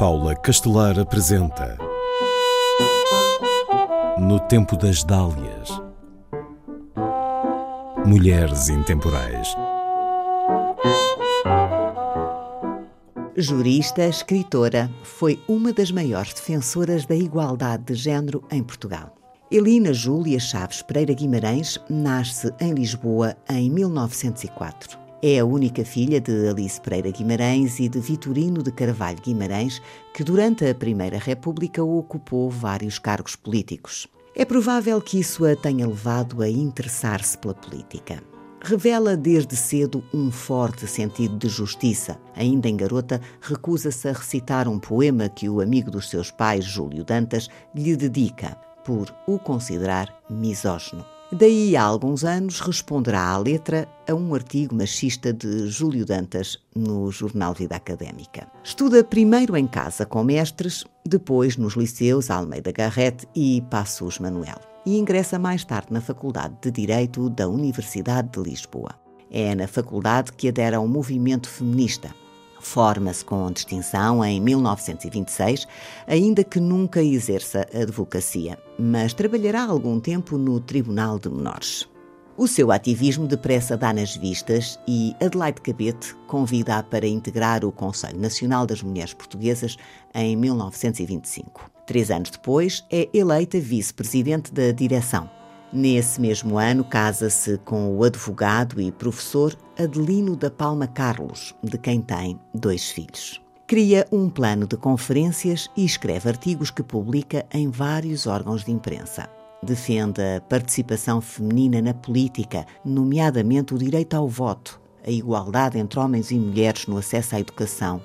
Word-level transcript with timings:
Paula 0.00 0.34
Castelar 0.34 0.98
apresenta 0.98 1.76
No 4.18 4.40
Tempo 4.40 4.74
das 4.74 5.04
Dálias 5.04 5.68
Mulheres 8.06 8.70
Intemporais 8.70 9.54
Jurista, 13.36 14.06
escritora, 14.06 14.90
foi 15.02 15.38
uma 15.46 15.70
das 15.70 15.90
maiores 15.90 16.32
defensoras 16.32 17.04
da 17.04 17.14
igualdade 17.14 17.84
de 17.84 17.94
género 17.94 18.42
em 18.50 18.62
Portugal. 18.62 19.14
Elina 19.50 19.92
Júlia 19.92 20.40
Chaves 20.40 20.80
Pereira 20.80 21.12
Guimarães 21.12 21.78
nasce 21.90 22.50
em 22.58 22.72
Lisboa 22.72 23.36
em 23.50 23.68
1904. 23.68 24.99
É 25.22 25.38
a 25.38 25.44
única 25.44 25.84
filha 25.84 26.18
de 26.18 26.48
Alice 26.48 26.80
Pereira 26.80 27.10
Guimarães 27.10 27.78
e 27.78 27.90
de 27.90 28.00
Vitorino 28.00 28.62
de 28.62 28.72
Carvalho 28.72 29.20
Guimarães, 29.20 29.82
que 30.14 30.24
durante 30.24 30.64
a 30.64 30.74
Primeira 30.74 31.18
República 31.18 31.84
ocupou 31.84 32.48
vários 32.48 32.98
cargos 32.98 33.36
políticos. 33.36 34.08
É 34.34 34.46
provável 34.46 34.98
que 34.98 35.20
isso 35.20 35.44
a 35.44 35.54
tenha 35.54 35.86
levado 35.86 36.40
a 36.40 36.48
interessar-se 36.48 37.36
pela 37.36 37.52
política. 37.52 38.22
Revela 38.62 39.14
desde 39.14 39.56
cedo 39.56 40.02
um 40.14 40.30
forte 40.30 40.86
sentido 40.86 41.36
de 41.36 41.48
justiça. 41.50 42.18
Ainda 42.34 42.70
em 42.70 42.76
garota, 42.76 43.20
recusa-se 43.42 44.08
a 44.08 44.12
recitar 44.12 44.66
um 44.66 44.78
poema 44.78 45.28
que 45.28 45.50
o 45.50 45.60
amigo 45.60 45.90
dos 45.90 46.08
seus 46.08 46.30
pais, 46.30 46.64
Júlio 46.64 47.04
Dantas, 47.04 47.46
lhe 47.74 47.94
dedica, 47.94 48.56
por 48.86 49.14
o 49.26 49.38
considerar 49.38 50.18
misógino. 50.30 51.04
Daí 51.32 51.76
a 51.76 51.82
alguns 51.84 52.24
anos 52.24 52.58
responderá 52.58 53.28
à 53.28 53.38
letra 53.38 53.88
a 54.08 54.12
um 54.12 54.34
artigo 54.34 54.74
machista 54.74 55.32
de 55.32 55.68
Júlio 55.68 56.04
Dantas 56.04 56.58
no 56.74 57.08
jornal 57.12 57.54
Vida 57.54 57.76
Académica. 57.76 58.48
Estuda 58.64 59.04
primeiro 59.04 59.56
em 59.56 59.64
casa 59.64 60.04
com 60.04 60.24
mestres, 60.24 60.84
depois 61.06 61.56
nos 61.56 61.74
liceus 61.74 62.32
Almeida 62.32 62.72
Garrett 62.72 63.28
e 63.32 63.62
Passos 63.70 64.18
Manuel. 64.18 64.58
E 64.84 64.98
ingressa 64.98 65.38
mais 65.38 65.64
tarde 65.64 65.92
na 65.92 66.00
Faculdade 66.00 66.56
de 66.62 66.72
Direito 66.72 67.30
da 67.30 67.48
Universidade 67.48 68.30
de 68.30 68.50
Lisboa. 68.50 68.96
É 69.30 69.54
na 69.54 69.68
faculdade 69.68 70.32
que 70.32 70.48
adera 70.48 70.78
ao 70.78 70.88
movimento 70.88 71.48
feminista, 71.48 72.12
Forma-se 72.60 73.24
com 73.24 73.50
distinção 73.50 74.24
em 74.24 74.40
1926, 74.40 75.66
ainda 76.06 76.44
que 76.44 76.60
nunca 76.60 77.02
exerça 77.02 77.66
advocacia, 77.74 78.58
mas 78.78 79.14
trabalhará 79.14 79.64
algum 79.64 79.98
tempo 79.98 80.36
no 80.36 80.60
Tribunal 80.60 81.18
de 81.18 81.30
Menores. 81.30 81.88
O 82.36 82.46
seu 82.46 82.70
ativismo 82.70 83.26
depressa 83.26 83.76
dá 83.76 83.92
nas 83.92 84.16
vistas 84.16 84.78
e 84.86 85.14
Adelaide 85.20 85.60
Cabete 85.60 86.14
convida-a 86.26 86.82
para 86.82 87.06
integrar 87.06 87.64
o 87.64 87.72
Conselho 87.72 88.18
Nacional 88.18 88.66
das 88.66 88.82
Mulheres 88.82 89.12
Portuguesas 89.12 89.76
em 90.14 90.36
1925. 90.36 91.70
Três 91.86 92.10
anos 92.10 92.30
depois, 92.30 92.84
é 92.90 93.08
eleita 93.12 93.58
vice-presidente 93.58 94.54
da 94.54 94.70
direção. 94.70 95.39
Nesse 95.72 96.20
mesmo 96.20 96.58
ano, 96.58 96.82
casa-se 96.82 97.56
com 97.58 97.96
o 97.96 98.02
advogado 98.02 98.80
e 98.80 98.90
professor 98.90 99.56
Adelino 99.78 100.34
da 100.34 100.50
Palma 100.50 100.88
Carlos, 100.88 101.54
de 101.62 101.78
quem 101.78 102.00
tem 102.00 102.40
dois 102.52 102.90
filhos. 102.90 103.40
Cria 103.68 104.04
um 104.10 104.28
plano 104.28 104.66
de 104.66 104.76
conferências 104.76 105.70
e 105.76 105.84
escreve 105.84 106.28
artigos 106.28 106.72
que 106.72 106.82
publica 106.82 107.46
em 107.52 107.70
vários 107.70 108.26
órgãos 108.26 108.64
de 108.64 108.72
imprensa. 108.72 109.28
Defende 109.62 110.20
a 110.20 110.40
participação 110.40 111.20
feminina 111.20 111.80
na 111.80 111.94
política, 111.94 112.66
nomeadamente 112.84 113.72
o 113.72 113.78
direito 113.78 114.14
ao 114.14 114.26
voto, 114.26 114.80
a 115.06 115.10
igualdade 115.10 115.78
entre 115.78 116.00
homens 116.00 116.32
e 116.32 116.34
mulheres 116.34 116.88
no 116.88 116.96
acesso 116.96 117.36
à 117.36 117.40
educação 117.40 118.02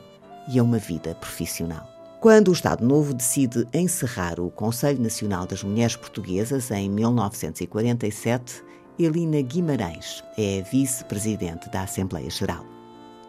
e 0.47 0.59
a 0.59 0.63
uma 0.63 0.77
vida 0.77 1.16
profissional. 1.16 1.95
Quando 2.25 2.47
o 2.47 2.53
Estado 2.53 2.83
Novo 2.83 3.13
decide 3.13 3.67
encerrar 3.71 4.39
o 4.39 4.49
Conselho 4.49 4.99
Nacional 4.99 5.45
das 5.45 5.61
Mulheres 5.61 5.95
Portuguesas 5.95 6.71
em 6.71 6.89
1947, 6.89 8.63
Elina 8.97 9.39
Guimarães 9.43 10.23
é 10.36 10.63
vice-presidente 10.63 11.69
da 11.69 11.83
Assembleia 11.83 12.31
Geral. 12.31 12.65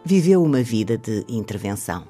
Viveu 0.02 0.42
uma 0.42 0.62
vida 0.62 0.96
de 0.96 1.26
intervenção. 1.28 2.08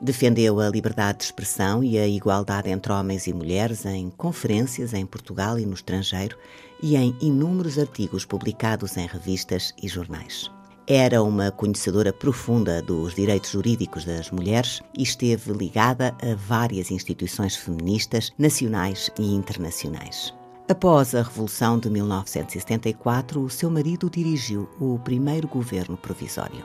Defendeu 0.00 0.60
a 0.60 0.68
liberdade 0.68 1.18
de 1.18 1.24
expressão 1.24 1.82
e 1.82 1.98
a 1.98 2.06
igualdade 2.06 2.70
entre 2.70 2.92
homens 2.92 3.26
e 3.26 3.32
mulheres 3.32 3.84
em 3.84 4.08
conferências 4.08 4.94
em 4.94 5.04
Portugal 5.04 5.58
e 5.58 5.66
no 5.66 5.74
estrangeiro 5.74 6.38
e 6.80 6.94
em 6.94 7.16
inúmeros 7.20 7.80
artigos 7.80 8.24
publicados 8.24 8.96
em 8.96 9.08
revistas 9.08 9.74
e 9.82 9.88
jornais. 9.88 10.48
Era 10.90 11.22
uma 11.22 11.50
conhecedora 11.50 12.14
profunda 12.14 12.80
dos 12.80 13.14
direitos 13.14 13.50
jurídicos 13.50 14.06
das 14.06 14.30
mulheres 14.30 14.80
e 14.96 15.02
esteve 15.02 15.52
ligada 15.52 16.16
a 16.22 16.34
várias 16.34 16.90
instituições 16.90 17.54
feministas 17.54 18.32
nacionais 18.38 19.10
e 19.18 19.34
internacionais. 19.34 20.32
Após 20.66 21.14
a 21.14 21.20
Revolução 21.22 21.78
de 21.78 21.90
1974, 21.90 23.38
o 23.38 23.50
seu 23.50 23.70
marido 23.70 24.08
dirigiu 24.08 24.66
o 24.80 24.98
primeiro 24.98 25.46
governo 25.46 25.94
provisório. 25.94 26.64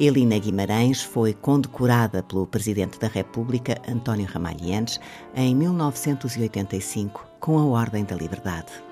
Elina 0.00 0.36
Guimarães 0.36 1.00
foi 1.00 1.32
condecorada 1.32 2.24
pelo 2.24 2.48
Presidente 2.48 2.98
da 2.98 3.06
República, 3.06 3.80
António 3.88 4.26
Ramalhianes, 4.26 4.98
em 5.36 5.54
1985 5.54 7.24
com 7.38 7.56
a 7.56 7.64
Ordem 7.64 8.02
da 8.02 8.16
Liberdade. 8.16 8.89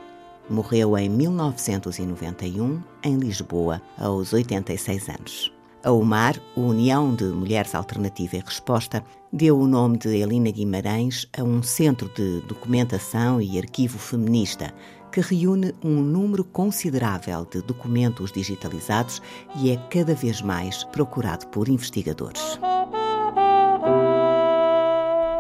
Morreu 0.51 0.97
em 0.97 1.09
1991, 1.09 2.83
em 3.03 3.17
Lisboa, 3.17 3.83
aos 3.99 4.33
86 4.33 5.09
anos. 5.09 5.53
A 5.85 5.93
UMAR, 5.93 6.41
União 6.57 7.15
de 7.15 7.25
Mulheres 7.25 7.75
Alternativa 7.75 8.37
e 8.37 8.41
Resposta, 8.41 9.05
deu 9.33 9.59
o 9.59 9.67
nome 9.67 9.99
de 9.99 10.09
Elina 10.09 10.51
Guimarães 10.51 11.29
a 11.39 11.43
um 11.43 11.63
centro 11.63 12.09
de 12.15 12.41
documentação 12.49 13.41
e 13.41 13.59
arquivo 13.59 13.99
feminista 13.99 14.75
que 15.13 15.21
reúne 15.21 15.75
um 15.85 16.01
número 16.03 16.45
considerável 16.45 17.47
de 17.51 17.63
documentos 17.63 18.33
digitalizados 18.33 19.23
e 19.57 19.71
é 19.71 19.77
cada 19.89 20.15
vez 20.15 20.43
mais 20.43 20.85
procurado 20.85 21.47
por 21.49 21.69
investigadores. 21.69 22.59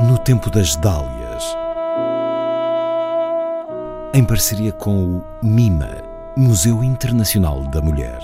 No 0.09 0.17
tempo 0.19 0.49
das 0.51 0.77
Dálias 0.77 1.18
em 4.15 4.25
parceria 4.25 4.73
com 4.73 5.17
o 5.17 5.25
MIMA, 5.43 6.03
Museu 6.37 6.83
Internacional 6.83 7.63
da 7.65 7.81
Mulher. 7.81 8.19